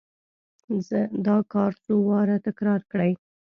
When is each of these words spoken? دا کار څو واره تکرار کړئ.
دا 1.25 1.37
کار 1.53 1.71
څو 1.83 1.93
واره 2.09 2.35
تکرار 2.45 2.81
کړئ. 2.91 3.11